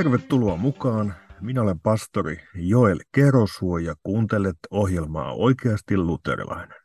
[0.00, 1.14] Tervetuloa mukaan.
[1.40, 6.76] Minä olen pastori Joel Kerosuo ja kuuntelet ohjelmaa Oikeasti luterilainen.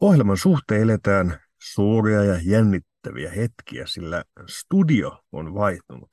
[0.00, 6.10] Ohjelman suhteen eletään suuria ja jännittäviä hetkiä, sillä studio on vaihtunut.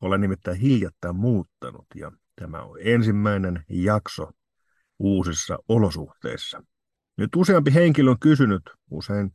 [0.00, 4.30] Olen nimittäin hiljattain muuttanut ja tämä on ensimmäinen jakso
[4.98, 6.62] uusissa olosuhteissa.
[7.16, 9.30] Nyt useampi henkilö on kysynyt usein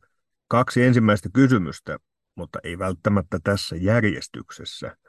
[0.48, 1.98] kaksi ensimmäistä kysymystä,
[2.34, 4.96] mutta ei välttämättä tässä järjestyksessä–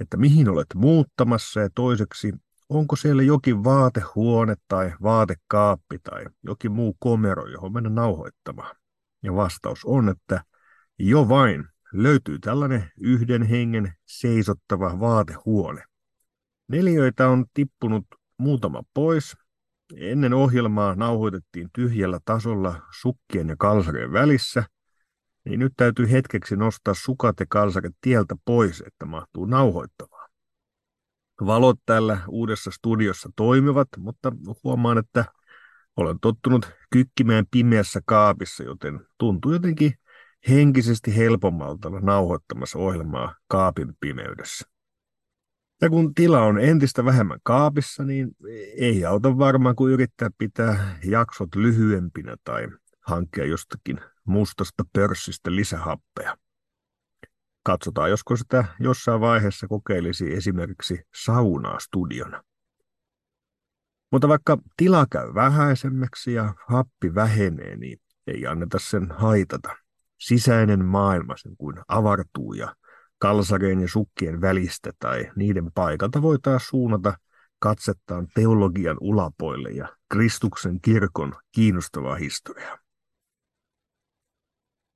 [0.00, 2.32] että mihin olet muuttamassa ja toiseksi,
[2.68, 8.76] onko siellä jokin vaatehuone tai vaatekaappi tai jokin muu komero, johon mennä nauhoittamaan.
[9.22, 10.44] Ja vastaus on, että
[10.98, 15.84] jo vain löytyy tällainen yhden hengen seisottava vaatehuone.
[16.68, 18.06] Neliöitä on tippunut
[18.38, 19.36] muutama pois.
[19.96, 24.64] Ennen ohjelmaa nauhoitettiin tyhjällä tasolla sukkien ja kalsarien välissä–
[25.48, 30.28] niin nyt täytyy hetkeksi nostaa sukat ja kalsaret tieltä pois, että mahtuu nauhoittamaan.
[31.46, 34.32] Valot täällä uudessa studiossa toimivat, mutta
[34.64, 35.24] huomaan, että
[35.96, 39.92] olen tottunut kykkimään pimeässä kaapissa, joten tuntuu jotenkin
[40.48, 44.68] henkisesti helpommalta olla nauhoittamassa ohjelmaa kaapin pimeydessä.
[45.82, 48.28] Ja kun tila on entistä vähemmän kaapissa, niin
[48.76, 52.68] ei auta varmaan, kun yrittää pitää jaksot lyhyempinä tai
[53.08, 56.36] hankkia jostakin mustasta pörssistä lisähappeja.
[57.62, 62.42] Katsotaan, josko sitä jossain vaiheessa kokeilisi esimerkiksi saunaa studiona.
[64.12, 69.76] Mutta vaikka tila käy vähäisemmäksi ja happi vähenee, niin ei anneta sen haitata.
[70.18, 72.74] Sisäinen maailma sen kuin avartuu ja
[73.18, 77.18] kalsareen ja sukkien välistä tai niiden paikalta voi taas suunnata
[77.58, 82.78] katsettaan teologian ulapoille ja Kristuksen kirkon kiinnostavaa historiaa.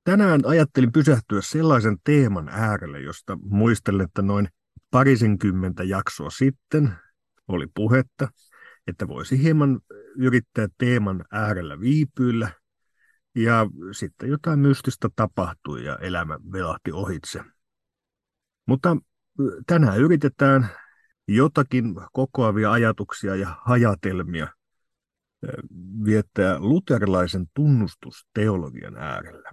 [0.04, 4.48] Tänään ajattelin pysähtyä sellaisen teeman äärelle, josta muistelen, että noin
[4.90, 6.94] parisenkymmentä jaksoa sitten
[7.48, 8.28] oli puhetta,
[8.86, 9.80] että voisi hieman
[10.16, 12.50] yrittää teeman äärellä viipyillä,
[13.34, 17.40] ja sitten jotain mystistä tapahtui ja elämä velahti ohitse.
[18.66, 18.96] Mutta
[19.66, 20.69] tänään yritetään
[21.28, 24.48] jotakin kokoavia ajatuksia ja hajatelmia
[26.04, 29.52] viettää luterilaisen tunnustusteologian äärellä.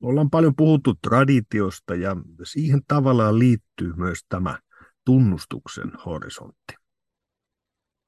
[0.00, 4.58] Ollaan paljon puhuttu traditiosta ja siihen tavallaan liittyy myös tämä
[5.04, 6.74] tunnustuksen horisontti.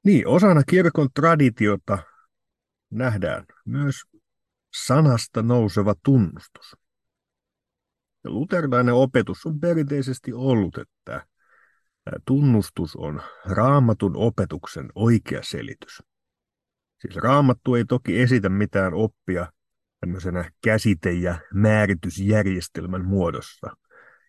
[0.04, 1.98] Niin, osana kirkon traditiota
[2.91, 3.94] nähdään myös
[4.84, 6.76] sanasta nouseva tunnustus.
[8.24, 11.26] Ja luterilainen opetus on perinteisesti ollut, että
[12.26, 16.03] tunnustus on raamatun opetuksen oikea selitys.
[17.00, 19.53] Siis raamattu ei toki esitä mitään oppia
[20.01, 23.77] tämmöisenä käsite- ja määritysjärjestelmän muodossa.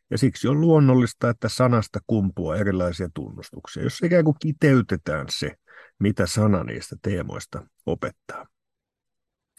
[0.10, 5.56] Ja siksi on luonnollista, että sanasta kumpuaa erilaisia tunnustuksia, jos ikään kuin kiteytetään se,
[6.00, 8.46] mitä sana niistä teemoista opettaa.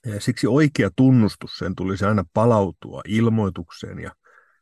[0.06, 4.12] Ja siksi oikea tunnustus sen tulisi aina palautua ilmoitukseen ja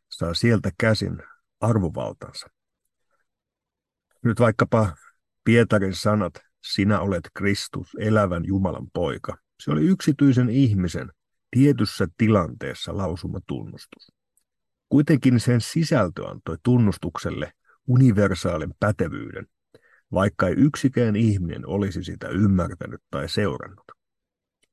[0.09, 1.23] saa sieltä käsin
[1.61, 2.49] arvovaltansa.
[4.25, 4.97] Nyt vaikkapa
[5.45, 9.37] Pietarin sanat, sinä olet Kristus, elävän Jumalan poika.
[9.63, 11.13] Se oli yksityisen ihmisen
[11.57, 14.13] tietyssä tilanteessa lausuma tunnustus.
[14.89, 17.53] Kuitenkin sen sisältö antoi tunnustukselle
[17.87, 19.47] universaalin pätevyyden,
[20.13, 23.85] vaikka ei yksikään ihminen olisi sitä ymmärtänyt tai seurannut.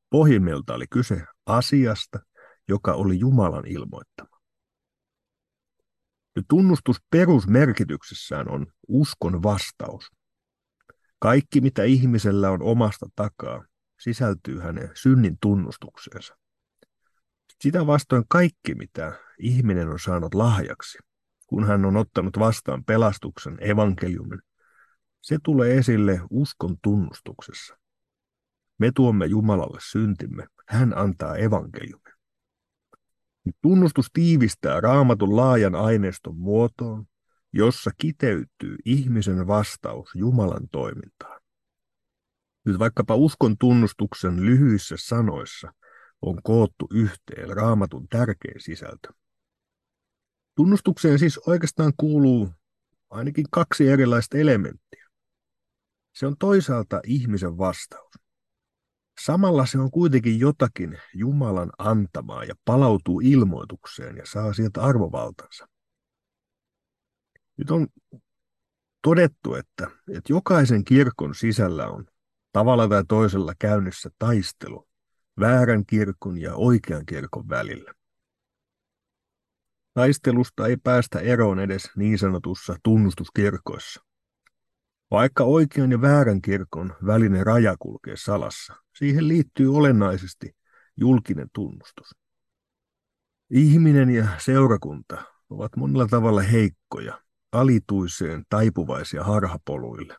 [0.10, 2.20] Pohjimmilta oli kyse asiasta,
[2.68, 4.38] joka oli Jumalan ilmoittama.
[6.36, 10.12] Ja tunnustus perusmerkityksessään on uskon vastaus.
[11.20, 13.66] Kaikki, mitä ihmisellä on omasta takaa,
[14.00, 16.43] sisältyy hänen synnin tunnustukseensa.
[17.60, 20.98] Sitä vastoin kaikki, mitä ihminen on saanut lahjaksi,
[21.48, 24.40] kun hän on ottanut vastaan pelastuksen evankeliumin,
[25.22, 27.78] se tulee esille uskon tunnustuksessa.
[28.78, 32.14] Me tuomme Jumalalle syntimme, hän antaa evankeliumin.
[33.62, 37.06] Tunnustus tiivistää raamatun laajan aineiston muotoon,
[37.54, 41.42] jossa kiteytyy ihmisen vastaus Jumalan toimintaan.
[42.66, 45.74] Nyt vaikkapa uskon tunnustuksen lyhyissä sanoissa
[46.24, 49.14] on koottu yhteen raamatun tärkein sisältö.
[50.56, 52.50] Tunnustukseen siis oikeastaan kuuluu
[53.10, 55.08] ainakin kaksi erilaista elementtiä.
[56.16, 58.14] Se on toisaalta ihmisen vastaus.
[59.26, 65.68] Samalla se on kuitenkin jotakin Jumalan antamaa ja palautuu ilmoitukseen ja saa sieltä arvovaltansa.
[67.58, 67.88] Nyt on
[69.02, 72.06] todettu, että, että jokaisen kirkon sisällä on
[72.52, 74.88] tavalla tai toisella käynnissä taistelu
[75.40, 77.94] väärän kirkon ja oikean kirkon välillä.
[79.94, 84.04] Taistelusta ei päästä eroon edes niin sanotussa tunnustuskirkoissa.
[85.12, 90.56] Vaikka oikean ja väärän kirkon välinen raja kulkee salassa, siihen liittyy olennaisesti
[90.98, 92.16] julkinen tunnustus.
[93.50, 97.22] Ihminen ja seurakunta ovat monella tavalla heikkoja,
[97.52, 100.18] alituiseen taipuvaisia harhapoluille.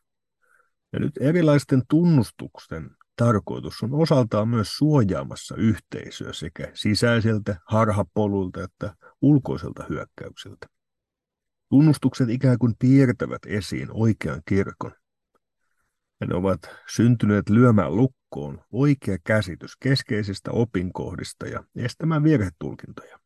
[0.93, 9.85] Ja nyt erilaisten tunnustusten tarkoitus on osaltaan myös suojaamassa yhteisöä sekä sisäiseltä harhapolulta että ulkoiselta
[9.89, 10.67] hyökkäykseltä.
[11.69, 14.93] Tunnustukset ikään kuin piirtävät esiin oikean kirkon.
[16.21, 16.61] Ja ne ovat
[16.95, 23.19] syntyneet lyömään lukkoon oikea käsitys keskeisistä opinkohdista ja estämään virhetulkintoja.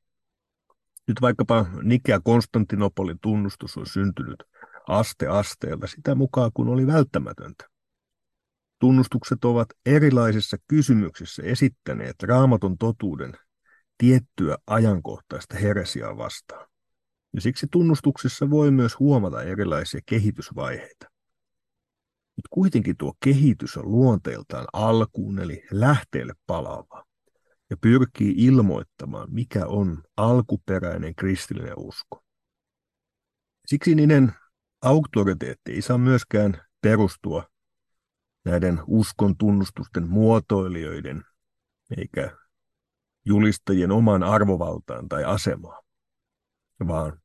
[1.08, 4.44] Nyt vaikkapa Nikea Konstantinopolin tunnustus on syntynyt
[4.88, 7.77] aste asteelta sitä mukaan, kun oli välttämätöntä.
[8.78, 13.32] Tunnustukset ovat erilaisissa kysymyksissä esittäneet raamaton totuuden
[13.98, 16.66] tiettyä ajankohtaista heresiaa vastaan.
[17.34, 21.06] Ja siksi tunnustuksissa voi myös huomata erilaisia kehitysvaiheita.
[22.36, 27.04] Mutta kuitenkin tuo kehitys on luonteeltaan alkuun eli lähteelle palaava
[27.70, 32.24] ja pyrkii ilmoittamaan, mikä on alkuperäinen kristillinen usko.
[33.66, 34.32] Siksi niiden
[34.82, 37.44] auktoriteetti ei saa myöskään perustua
[38.48, 41.24] näiden uskon tunnustusten muotoilijoiden
[41.98, 42.36] eikä
[43.24, 45.84] julistajien omaan arvovaltaan tai asemaan,
[46.86, 47.20] vaan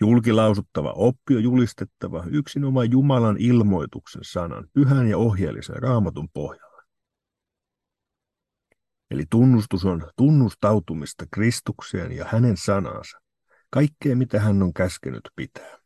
[0.00, 6.82] julkilausuttava oppi on julistettava yksinomaan Jumalan ilmoituksen sanan, pyhän ja ohjeellisen raamatun pohjalla.
[9.10, 13.18] Eli tunnustus on tunnustautumista Kristukseen ja hänen sanansa,
[13.70, 15.81] kaikkea mitä hän on käskenyt pitää.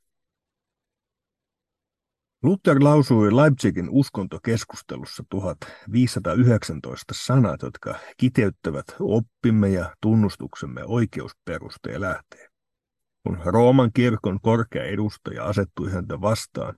[2.46, 12.50] Luther lausui Leipzigin uskontokeskustelussa 1519 sanat, jotka kiteyttävät oppimme ja tunnustuksemme oikeusperusteen lähteen.
[13.22, 16.75] Kun Rooman kirkon korkea edustaja asettui häntä vastaan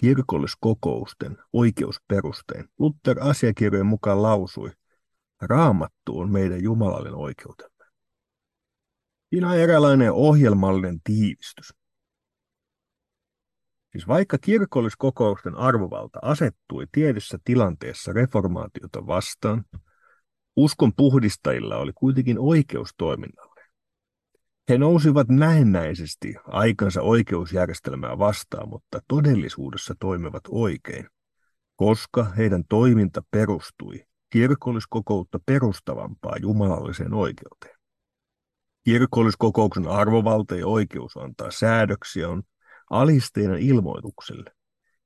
[0.00, 4.70] kirkolliskokousten oikeusperustein, Luther asiakirjojen mukaan lausui,
[5.40, 7.84] Raamattu on meidän jumalallinen oikeutemme.
[9.30, 11.74] Siinä on eräänlainen ohjelmallinen tiivistys.
[13.92, 19.64] Siis vaikka kirkolliskokousten arvovalta asettui tietyssä tilanteessa reformaatiota vastaan,
[20.56, 23.60] uskon puhdistajilla oli kuitenkin oikeus toiminnalle.
[24.68, 31.08] He nousivat näennäisesti aikansa oikeusjärjestelmää vastaan, mutta todellisuudessa toimivat oikein,
[31.76, 37.78] koska heidän toiminta perustui kirkolliskokoutta perustavampaa jumalalliseen oikeuteen.
[38.84, 42.42] Kirkolliskokouksen arvovalta ja oikeus antaa säädöksiä on
[42.90, 44.52] alisteinen ilmoitukselle,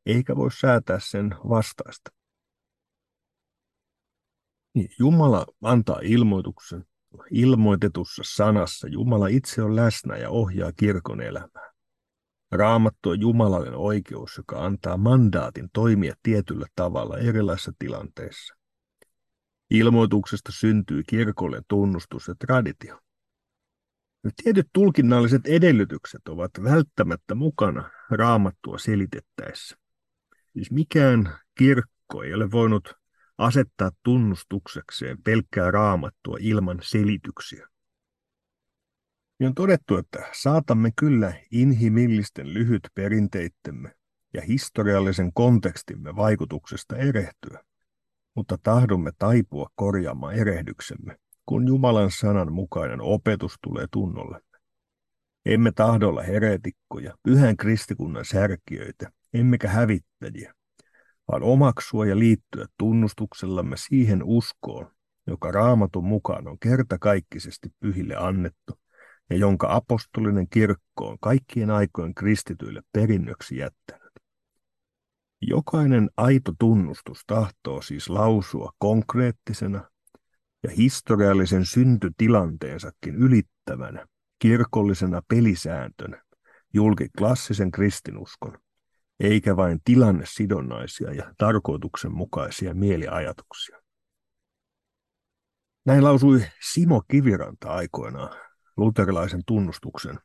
[0.07, 2.11] eikä voi säätää sen vastaista.
[4.75, 6.85] Niin, Jumala antaa ilmoituksen.
[7.31, 11.73] Ilmoitetussa sanassa Jumala itse on läsnä ja ohjaa kirkon elämää.
[12.53, 18.55] Raamattu on Jumalallinen oikeus, joka antaa mandaatin toimia tietyllä tavalla erilaisissa tilanteissa.
[19.71, 22.99] Ilmoituksesta syntyy kirkolle tunnustus ja traditio.
[24.45, 29.77] Tietyt tulkinnalliset edellytykset ovat välttämättä mukana raamattua selitettäessä.
[30.53, 32.95] Siis mikään kirkko ei ole voinut
[33.39, 37.69] asettaa tunnustuksekseen pelkkää raamattua ilman selityksiä.
[39.41, 43.95] Ja on todettu, että saatamme kyllä inhimillisten lyhyt perinteittemme
[44.35, 47.65] ja historiallisen kontekstimme vaikutuksesta erehtyä,
[48.35, 54.41] mutta tahdomme taipua korjaamaan erehdyksemme kun Jumalan sanan mukainen opetus tulee tunnolle.
[55.47, 60.55] Emme tahdolla heretikkoja, pyhän kristikunnan särkiöitä, emmekä hävittäjiä,
[61.33, 64.91] vaan omaksua ja liittyä tunnustuksellamme siihen uskoon,
[65.27, 68.79] joka raamatun mukaan on kertakaikkisesti pyhille annettu
[69.31, 74.13] ja jonka apostolinen kirkko on kaikkien aikojen kristityille perinnöksi jättänyt.
[75.41, 79.91] Jokainen aito tunnustus tahtoo siis lausua konkreettisena
[80.63, 84.07] ja historiallisen syntytilanteensakin ylittävänä
[84.39, 86.23] kirkollisena pelisääntönä
[86.75, 88.59] julki klassisen kristinuskon,
[89.21, 93.83] eikä vain tilannesidonnaisia ja tarkoituksenmukaisia mieliajatuksia.
[95.85, 98.37] Näin lausui Simo Kiviranta aikoinaan
[98.77, 100.19] luterilaisen tunnustuksen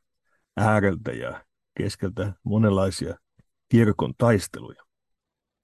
[0.57, 1.45] ääreltä ja
[1.77, 3.15] keskeltä monenlaisia
[3.69, 4.83] kirkon taisteluja.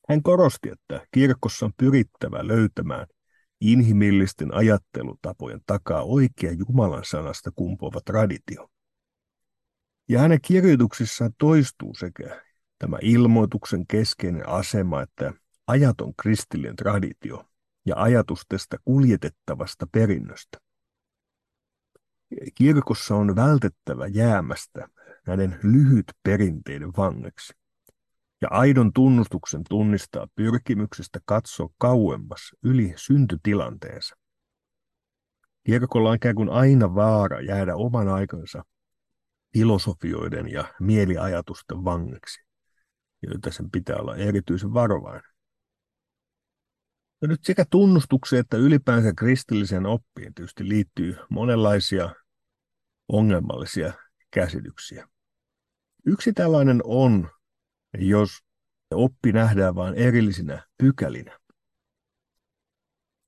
[0.09, 3.07] Hän korosti, että kirkossa on pyrittävä löytämään
[3.71, 8.69] inhimillisten ajattelutapojen takaa oikea Jumalan sanasta kumpuava traditio.
[10.09, 12.41] Ja hänen kirjoituksissaan toistuu sekä
[12.79, 15.33] tämä ilmoituksen keskeinen asema että
[15.67, 17.45] ajaton kristillinen traditio
[17.85, 20.57] ja ajatus tästä kuljetettavasta perinnöstä.
[22.55, 24.89] Kirkossa on vältettävä jäämästä
[25.27, 27.53] näiden lyhyt perinteiden vangeksi.
[28.43, 34.15] Ja aidon tunnustuksen tunnistaa pyrkimyksestä katsoa kauemmas yli syntytilanteensa.
[35.65, 38.63] Kirkolla on ikään kuin aina vaara jäädä oman aikansa
[39.53, 42.41] filosofioiden ja mieliajatusten vangeksi,
[43.21, 45.31] joita sen pitää olla erityisen varovainen.
[47.21, 52.15] Ja nyt sekä tunnustukseen että ylipäänsä kristilliseen oppiin tietysti liittyy monenlaisia
[53.07, 53.93] ongelmallisia
[54.31, 55.07] käsityksiä.
[56.05, 57.29] Yksi tällainen on,
[57.99, 58.39] jos
[58.93, 61.39] oppi nähdään vain erillisinä pykälinä.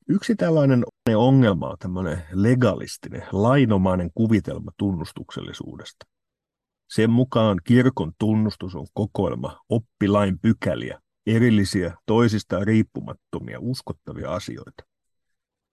[0.09, 0.83] Yksi tällainen
[1.15, 6.05] ongelma on tämmöinen legalistinen, lainomainen kuvitelma tunnustuksellisuudesta.
[6.89, 14.83] Sen mukaan kirkon tunnustus on kokoelma oppilain pykäliä, erillisiä, toisistaan riippumattomia, uskottavia asioita.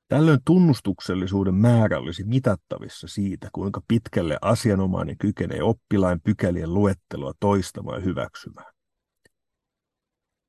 [0.08, 8.04] Tällöin tunnustuksellisuuden määrä olisi mitattavissa siitä, kuinka pitkälle asianomainen kykenee oppilain pykälien luettelua toistamaan ja
[8.04, 8.72] hyväksymään.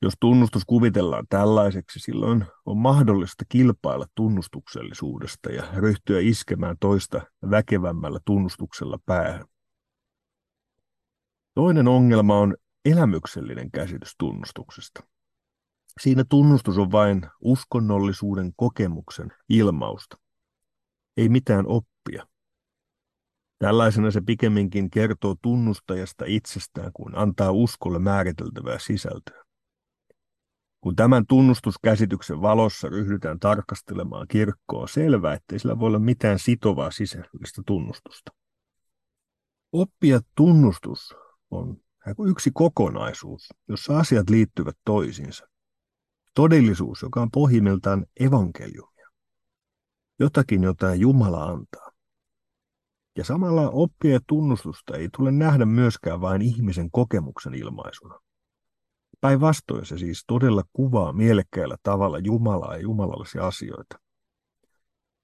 [0.03, 8.99] Jos tunnustus kuvitellaan tällaiseksi, silloin on mahdollista kilpailla tunnustuksellisuudesta ja ryhtyä iskemään toista väkevämmällä tunnustuksella
[9.05, 9.45] päähän.
[11.53, 12.55] Toinen ongelma on
[12.85, 15.03] elämyksellinen käsitys tunnustuksesta.
[16.01, 20.17] Siinä tunnustus on vain uskonnollisuuden kokemuksen ilmausta.
[21.17, 22.27] Ei mitään oppia.
[23.59, 29.42] Tällaisena se pikemminkin kertoo tunnustajasta itsestään, kuin antaa uskolle määriteltävää sisältöä.
[30.83, 37.61] Kun tämän tunnustuskäsityksen valossa ryhdytään tarkastelemaan kirkkoa, selvää, ettei sillä voi olla mitään sitovaa sisällöllistä
[37.65, 38.31] tunnustusta.
[39.71, 41.15] Oppia tunnustus
[41.51, 41.77] on
[42.27, 45.47] yksi kokonaisuus, jossa asiat liittyvät toisiinsa.
[46.35, 49.07] Todellisuus, joka on pohjimmiltaan evankeliumia.
[50.19, 51.91] Jotakin, jota Jumala antaa.
[53.17, 58.19] Ja samalla oppia ja tunnustusta ei tule nähdä myöskään vain ihmisen kokemuksen ilmaisuna.
[59.23, 63.99] Päinvastoin se siis todella kuvaa mielekkäällä tavalla Jumalaa ja jumalallisia asioita.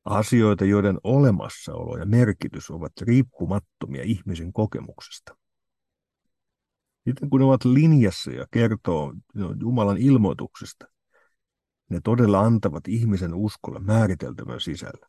[0.06, 5.38] Asioita, joiden olemassaolo ja merkitys ovat riippumattomia ihmisen kokemuksesta.
[7.08, 9.14] Sitten kun ne ovat linjassa ja kertoo
[9.60, 10.86] Jumalan ilmoituksesta,
[11.90, 15.08] ne todella antavat ihmisen uskolle määriteltävän sisällä.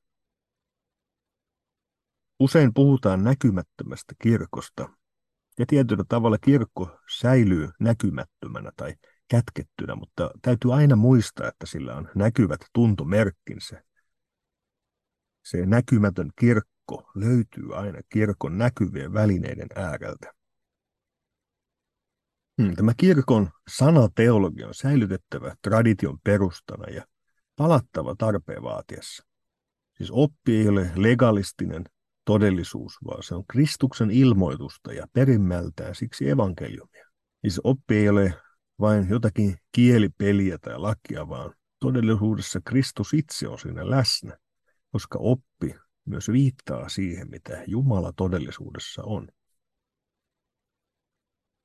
[2.40, 4.88] Usein puhutaan näkymättömästä kirkosta,
[5.58, 8.94] ja tietyllä tavalla kirkko säilyy näkymättömänä tai
[9.28, 13.82] kätkettynä, mutta täytyy aina muistaa, että sillä on näkyvät tuntomerkkinsä.
[15.44, 20.32] Se näkymätön kirkko löytyy aina kirkon näkyvien välineiden ääreltä.
[22.62, 27.06] Hmm, tämä kirkon sanateologia on säilytettävä tradition perustana ja
[27.56, 29.26] palattava tarpeen vaatiessa.
[29.96, 31.84] Siis oppi ei ole legalistinen
[32.24, 37.06] todellisuus, vaan se on Kristuksen ilmoitusta ja perimmältään siksi evankeliumia.
[37.40, 38.34] Siis oppi ei ole
[38.80, 44.36] vain jotakin kielipeliä tai lakia, vaan todellisuudessa Kristus itse on siinä läsnä,
[44.92, 45.74] koska oppi
[46.04, 49.28] myös viittaa siihen, mitä Jumala todellisuudessa on.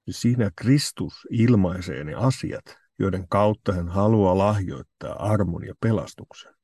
[0.10, 2.66] Siinä Kristus ilmaisee ne asiat,
[3.00, 6.56] joiden kautta hän haluaa lahjoittaa armon ja pelastuksen.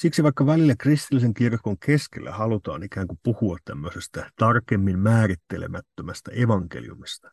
[0.00, 7.30] Siksi vaikka välillä kristillisen kirkon keskellä halutaan ikään kuin puhua tämmöisestä tarkemmin määrittelemättömästä evankeliumista,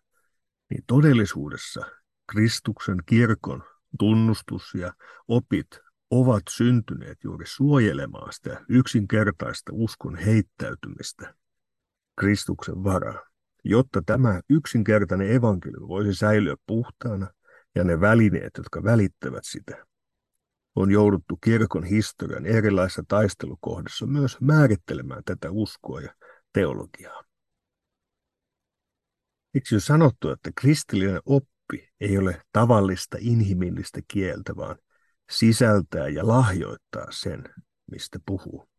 [0.69, 1.85] niin todellisuudessa
[2.31, 3.63] Kristuksen kirkon
[3.99, 4.93] tunnustus ja
[5.27, 5.67] opit
[6.11, 11.35] ovat syntyneet juuri suojelemaan sitä yksinkertaista uskon heittäytymistä
[12.19, 13.25] Kristuksen varaan.
[13.63, 17.27] Jotta tämä yksinkertainen evankeliumi voisi säilyä puhtaana
[17.75, 19.86] ja ne välineet, jotka välittävät sitä,
[20.77, 26.13] on jouduttu kirkon historian erilaisissa taistelukohdissa myös määrittelemään tätä uskoa ja
[26.53, 27.23] teologiaa.
[29.53, 34.75] Siksi on sanottu, että kristillinen oppi ei ole tavallista inhimillistä kieltä, vaan
[35.31, 37.43] sisältää ja lahjoittaa sen,
[37.91, 38.69] mistä puhuu.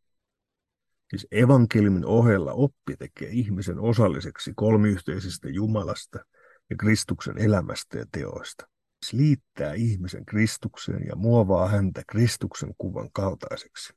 [1.11, 6.19] Siis evankeliumin ohella oppi tekee ihmisen osalliseksi kolmiyhteisestä Jumalasta
[6.71, 8.78] ja Kristuksen elämästä ja teoista.
[9.12, 13.93] Liittää ihmisen Kristukseen ja muovaa häntä Kristuksen kuvan kaltaiseksi.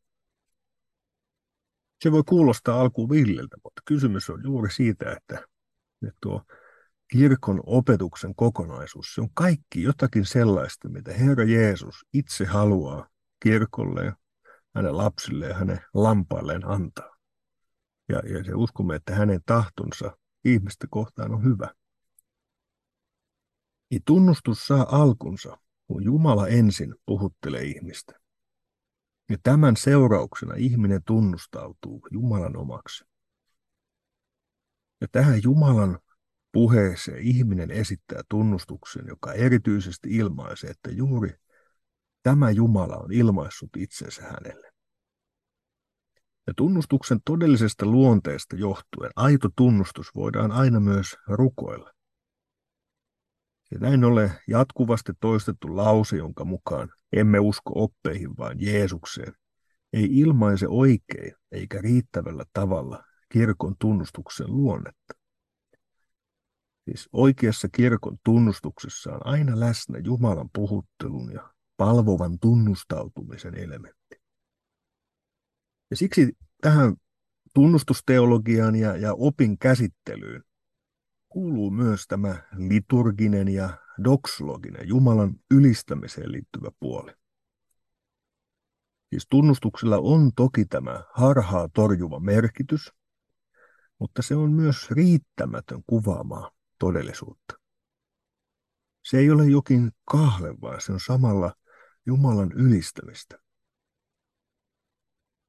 [2.03, 5.47] Se voi kuulostaa alkuun villeltä, mutta kysymys on juuri siitä, että
[6.21, 6.43] tuo
[7.11, 13.07] kirkon opetuksen kokonaisuus, se on kaikki jotakin sellaista, mitä Herra Jeesus itse haluaa
[13.39, 14.13] kirkolle
[14.75, 17.15] hänen lapsille ja hänen lampailleen antaa.
[18.09, 21.69] Ja, ja se uskomme, että hänen tahtonsa ihmistä kohtaan on hyvä.
[23.91, 25.57] Niin tunnustus saa alkunsa,
[25.87, 28.19] kun Jumala ensin puhuttelee ihmistä.
[29.29, 33.03] Ja tämän seurauksena ihminen tunnustautuu Jumalan omaksi.
[35.01, 35.99] Ja tähän Jumalan
[36.51, 41.33] puheeseen ihminen esittää tunnustuksen, joka erityisesti ilmaisee, että juuri
[42.23, 44.71] tämä Jumala on ilmaissut itsensä hänelle.
[46.47, 51.91] Ja tunnustuksen todellisesta luonteesta johtuen aito tunnustus voidaan aina myös rukoilla.
[53.71, 59.33] Ja näin ole jatkuvasti toistettu lause, jonka mukaan emme usko oppeihin, vaan Jeesukseen,
[59.93, 65.13] ei ilmaise oikein eikä riittävällä tavalla kirkon tunnustuksen luonnetta.
[66.85, 74.21] Siis oikeassa kirkon tunnustuksessa on aina läsnä Jumalan puhuttelun ja palvovan tunnustautumisen elementti.
[75.91, 76.95] Ja siksi tähän
[77.53, 80.43] tunnustusteologiaan ja, ja opin käsittelyyn
[81.31, 87.11] kuuluu myös tämä liturginen ja doksologinen Jumalan ylistämiseen liittyvä puoli.
[89.09, 92.93] Siis tunnustuksella on toki tämä harhaa torjuva merkitys,
[93.99, 97.53] mutta se on myös riittämätön kuvaamaan todellisuutta.
[99.05, 101.53] Se ei ole jokin kahle, vaan se on samalla
[102.05, 103.39] Jumalan ylistämistä.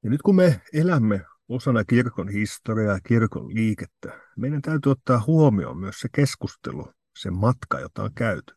[0.03, 5.79] Ja nyt kun me elämme osana kirkon historiaa ja kirkon liikettä, meidän täytyy ottaa huomioon
[5.79, 8.55] myös se keskustelu, se matka, jota on käyty.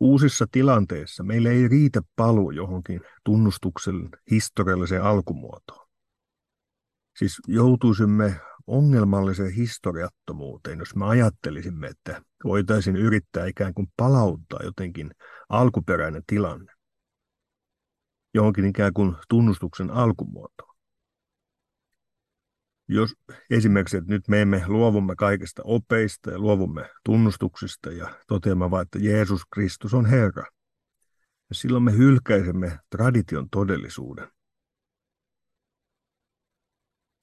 [0.00, 5.88] Uusissa tilanteissa meille ei riitä paluu johonkin tunnustuksen historialliseen alkumuotoon.
[7.18, 15.10] Siis joutuisimme ongelmalliseen historiattomuuteen, jos me ajattelisimme, että voitaisiin yrittää ikään kuin palauttaa jotenkin
[15.48, 16.72] alkuperäinen tilanne
[18.34, 20.73] johonkin ikään kuin tunnustuksen alkumuotoon.
[22.88, 23.14] Jos
[23.50, 28.98] esimerkiksi, että nyt me emme luovumme kaikista opeista ja luovumme tunnustuksista ja toteamme vain, että
[28.98, 30.44] Jeesus Kristus on Herra,
[31.48, 34.28] ja silloin me hylkäisemme tradition todellisuuden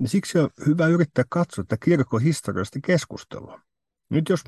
[0.01, 3.61] niin siksi on hyvä yrittää katsoa että kirkon historiallista keskustelua.
[4.09, 4.43] Nyt jos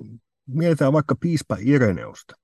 [0.47, 2.35] mietitään vaikka piispa Ireneusta,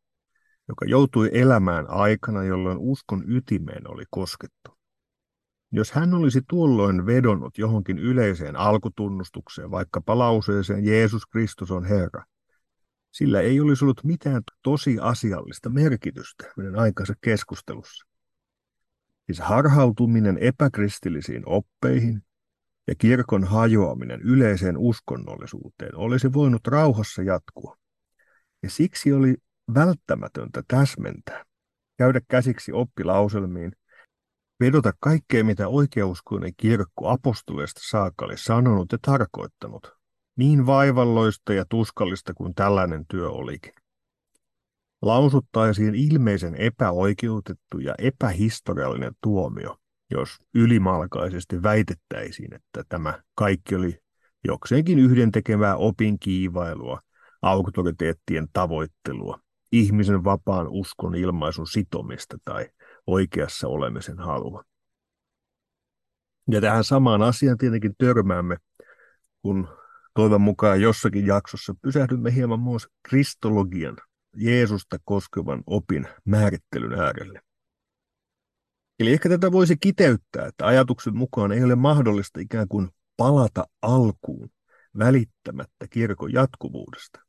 [0.67, 4.79] joka joutui elämään aikana, jolloin uskon ytimeen oli koskettu.
[5.71, 12.23] Jos hän olisi tuolloin vedonnut johonkin yleiseen alkutunnustukseen, vaikka palauseeseen Jeesus Kristus on Herra,
[13.12, 18.05] sillä ei olisi ollut mitään tosiasiallista merkitystä meidän aikansa keskustelussa.
[19.25, 22.23] Siis harhautuminen epäkristillisiin oppeihin
[22.88, 27.75] ja kirkon hajoaminen yleiseen uskonnollisuuteen olisi voinut rauhassa jatkua.
[28.63, 29.36] Ja siksi oli
[29.73, 31.45] välttämätöntä täsmentää,
[31.97, 33.71] käydä käsiksi oppilauselmiin,
[34.60, 39.93] vedota kaikkea, mitä oikeuskoinen kirkko apostoleista saakka oli sanonut ja tarkoittanut,
[40.38, 43.74] niin vaivalloista ja tuskallista kuin tällainen työ olikin.
[45.02, 49.78] Lausuttaisiin ilmeisen epäoikeutettu ja epähistoriallinen tuomio,
[50.12, 54.00] jos ylimalkaisesti väitettäisiin, että tämä kaikki oli
[54.43, 57.00] jokseenkin yhdentekevää opin kiivailua,
[57.41, 59.39] auktoriteettien tavoittelua,
[59.72, 62.69] ihmisen vapaan uskon ilmaisun sitomista tai
[63.12, 64.63] oikeassa olemisen halua.
[66.52, 68.58] Ja tähän samaan asiaan tietenkin törmäämme,
[69.41, 69.67] kun
[70.13, 73.98] toivon mukaan jossakin jaksossa pysähdymme hieman myös kristologian,
[74.36, 77.41] Jeesusta koskevan opin määrittelyn äärelle.
[79.00, 84.50] Eli ehkä tätä voisi kiteyttää, että ajatuksen mukaan ei ole mahdollista ikään kuin palata alkuun
[84.98, 87.19] välittämättä kirkon jatkuvuudesta.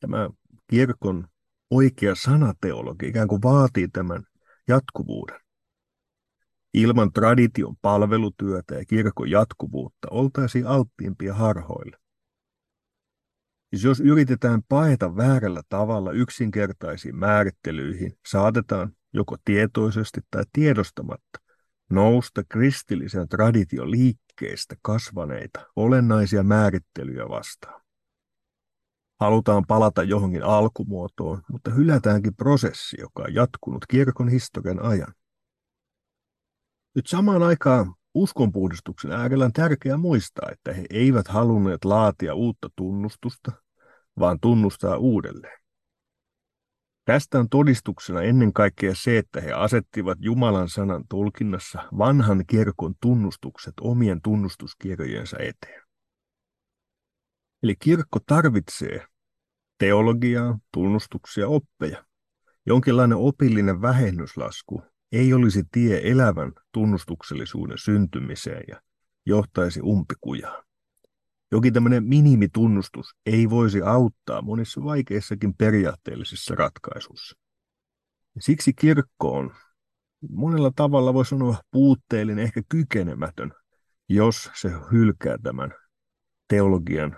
[0.00, 0.30] Tämä
[0.70, 1.28] kirkon
[1.70, 4.24] oikea sanateologi ikään kuin vaatii tämän
[4.68, 5.40] jatkuvuuden.
[6.74, 11.96] Ilman tradition palvelutyötä ja kirkon jatkuvuutta oltaisiin alttiimpia harhoille.
[13.70, 21.38] Siis jos yritetään paeta väärällä tavalla yksinkertaisiin määrittelyihin, saatetaan joko tietoisesti tai tiedostamatta,
[21.90, 27.85] nousta kristillisen tradition liikkeestä kasvaneita olennaisia määrittelyjä vastaan.
[29.20, 35.14] Halutaan palata johonkin alkumuotoon, mutta hylätäänkin prosessi, joka on jatkunut kirkon historian ajan.
[36.94, 43.52] Nyt samaan aikaan uskonpuhdistuksen äärellä on tärkeää muistaa, että he eivät halunneet laatia uutta tunnustusta,
[44.18, 45.58] vaan tunnustaa uudelleen.
[47.04, 53.74] Tästä on todistuksena ennen kaikkea se, että he asettivat Jumalan sanan tulkinnassa vanhan kirkon tunnustukset
[53.80, 55.85] omien tunnustuskirjojensa eteen.
[57.62, 59.06] Eli kirkko tarvitsee
[59.78, 62.04] teologiaa, tunnustuksia, oppeja.
[62.66, 68.80] Jonkinlainen opillinen vähennyslasku ei olisi tie elävän tunnustuksellisuuden syntymiseen ja
[69.26, 70.64] johtaisi umpikujaan.
[71.52, 77.36] Jokin tämmöinen minimitunnustus ei voisi auttaa monissa vaikeissakin periaatteellisissa ratkaisuissa.
[78.38, 79.54] Siksi kirkko on
[80.30, 83.52] monella tavalla voi sanoa puutteellinen, ehkä kykenemätön,
[84.08, 85.74] jos se hylkää tämän
[86.48, 87.16] teologian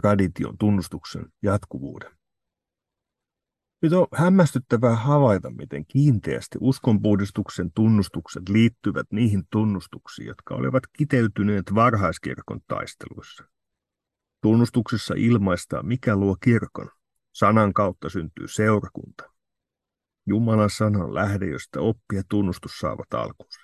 [0.00, 2.10] tradition tunnustuksen jatkuvuuden.
[3.82, 12.60] Nyt on hämmästyttävää havaita, miten kiinteästi uskonpuhdistuksen tunnustukset liittyvät niihin tunnustuksiin, jotka olivat kiteytyneet varhaiskirkon
[12.66, 13.44] taisteluissa.
[14.40, 16.90] Tunnustuksissa ilmaistaan, mikä luo kirkon.
[17.32, 19.30] Sanan kautta syntyy seurakunta.
[20.26, 23.60] Jumalan sanan lähde, josta oppi ja tunnustus saavat alkunsa.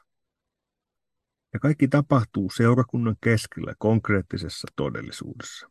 [1.53, 5.71] Ja kaikki tapahtuu seurakunnan keskellä konkreettisessa todellisuudessa.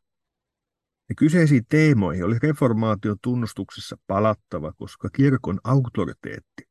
[1.09, 6.69] Ja kyseisiin teemoihin oli reformaation tunnustuksissa palattava, koska kirkon auktoriteetti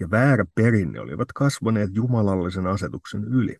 [0.00, 3.56] ja väärä perinne olivat kasvaneet jumalallisen asetuksen yli.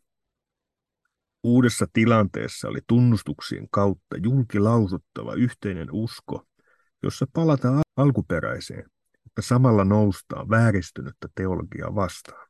[1.42, 6.46] Uudessa tilanteessa oli tunnustuksien kautta julkilausuttava yhteinen usko,
[7.02, 8.90] jossa palataan alkuperäiseen,
[9.24, 12.48] mutta samalla noustaan vääristynyttä teologiaa vastaan.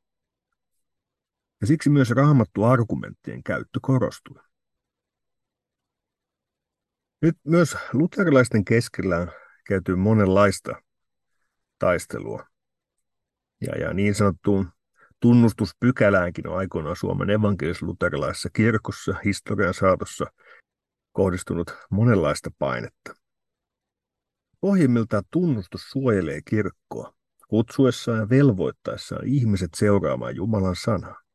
[1.60, 4.47] Ja siksi myös raamattu argumenttien käyttö korostui.
[7.22, 9.30] Nyt myös luterilaisten keskellä on
[9.66, 10.82] käyty monenlaista
[11.78, 12.46] taistelua.
[13.60, 14.70] Ja, ja niin sanottuun
[15.20, 20.26] tunnustuspykäläänkin on aikoinaan Suomen evankelis-luterilaisessa kirkossa historian saatossa
[21.12, 23.14] kohdistunut monenlaista painetta.
[24.60, 27.14] Pohjimmiltaan tunnustus suojelee kirkkoa,
[27.48, 31.27] kutsuessaan ja velvoittaessaan ihmiset seuraamaan Jumalan sanaa.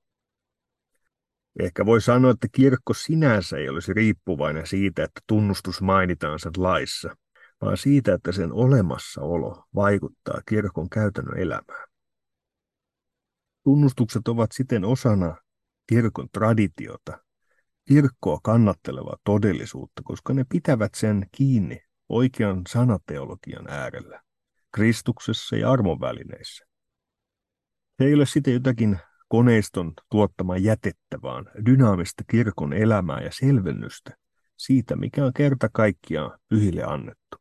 [1.59, 7.15] Ehkä voi sanoa, että kirkko sinänsä ei olisi riippuvainen siitä, että tunnustus mainitaan sen laissa,
[7.61, 11.87] vaan siitä, että sen olemassaolo vaikuttaa kirkon käytännön elämään.
[13.63, 15.37] Tunnustukset ovat siten osana
[15.87, 17.23] kirkon traditiota,
[17.87, 24.21] kirkkoa kannattelevaa todellisuutta, koska ne pitävät sen kiinni oikean sanateologian äärellä,
[24.71, 26.65] Kristuksessa ja armonvälineissä.
[27.97, 28.99] Se ei ole sitten jotakin
[29.33, 34.17] koneiston tuottama jätettä, vaan dynaamista kirkon elämää ja selvennystä
[34.57, 37.37] siitä, mikä on kerta kaikkiaan pyhille annettu.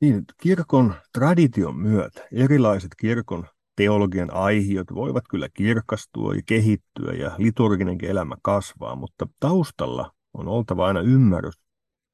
[0.00, 7.98] Niin, kirkon tradition myötä erilaiset kirkon teologian aihiot voivat kyllä kirkastua ja kehittyä ja liturginen
[8.02, 11.60] elämä kasvaa, mutta taustalla on oltava aina ymmärrys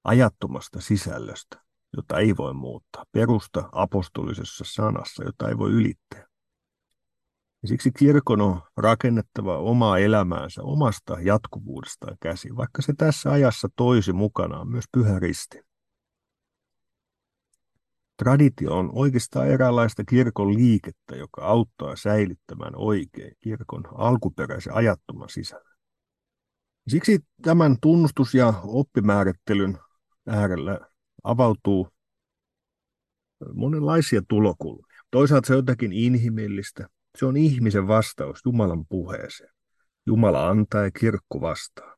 [0.04, 1.62] ajattomasta sisällöstä,
[1.96, 6.33] jota ei voi muuttaa, perusta apostolisessa sanassa, jota ei voi ylittää.
[7.64, 14.12] Ja siksi kirkon on rakennettava omaa elämäänsä omasta jatkuvuudestaan käsi, vaikka se tässä ajassa toisi
[14.12, 15.60] mukanaan myös pyhä risti.
[18.16, 25.76] Traditio on oikeastaan eräänlaista kirkon liikettä, joka auttaa säilyttämään oikein kirkon alkuperäisen ajattoman sisällön.
[26.88, 29.78] Siksi tämän tunnustus- ja oppimäärittelyn
[30.26, 30.80] äärellä
[31.22, 31.88] avautuu
[33.54, 35.02] monenlaisia tulokulmia.
[35.10, 39.50] Toisaalta se on jotakin inhimillistä, se on ihmisen vastaus Jumalan puheeseen.
[40.06, 41.96] Jumala antaa ja kirkko vastaa.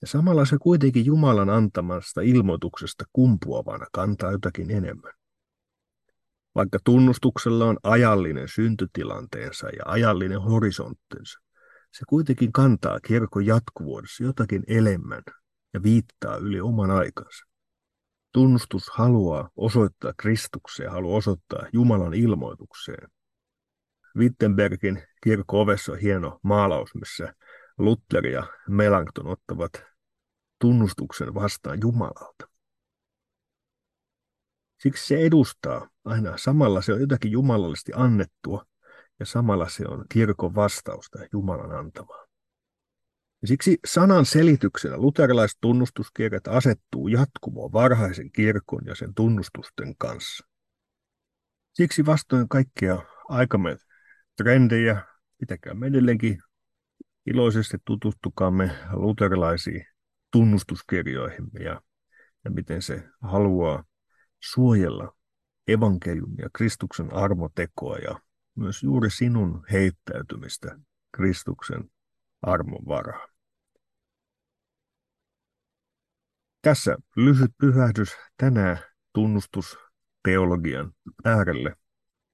[0.00, 5.12] Ja samalla se kuitenkin Jumalan antamasta ilmoituksesta kumpuavana kantaa jotakin enemmän.
[6.54, 11.38] Vaikka tunnustuksella on ajallinen syntytilanteensa ja ajallinen horisonttinsa,
[11.92, 15.22] se kuitenkin kantaa kirkon jatkuvuudessa jotakin enemmän
[15.74, 17.44] ja viittaa yli oman aikansa.
[18.32, 23.08] Tunnustus haluaa osoittaa Kristukseen, haluaa osoittaa Jumalan ilmoitukseen,
[24.18, 27.34] Wittenbergin kirkko-ovessa on hieno maalaus, missä
[27.78, 29.72] Luther ja Melanchthon ottavat
[30.60, 32.48] tunnustuksen vastaan Jumalalta.
[34.82, 38.64] Siksi se edustaa aina, samalla se on jotakin jumalallisesti annettua
[39.20, 42.26] ja samalla se on kirkon vastausta Jumalan antamaa.
[43.42, 50.46] Ja siksi sanan selityksenä luterilaiset tunnustuskirjat asettuu jatkumoon varhaisen kirkon ja sen tunnustusten kanssa.
[51.74, 53.76] Siksi vastoin kaikkea aikamme
[54.38, 55.02] trendejä.
[55.38, 56.38] Pitäkäämme edelleenkin
[57.26, 59.86] iloisesti tutustukaamme luterilaisiin
[60.30, 61.82] tunnustuskirjoihin ja,
[62.44, 63.84] ja miten se haluaa
[64.40, 65.16] suojella
[65.68, 68.20] evankeliumia, Kristuksen armotekoa ja
[68.54, 70.78] myös juuri sinun heittäytymistä
[71.12, 71.90] Kristuksen
[72.42, 73.28] armon varaan.
[76.62, 78.78] Tässä lyhyt pyhähdys tänään
[79.12, 80.92] tunnustusteologian
[81.24, 81.76] äärelle.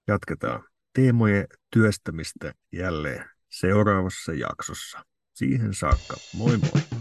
[0.07, 5.04] Jatketaan teemojen työstämistä jälleen seuraavassa jaksossa.
[5.35, 6.93] Siihen saakka, moi moi!